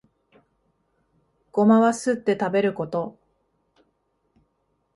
[1.51, 3.19] ゴマはすって食べること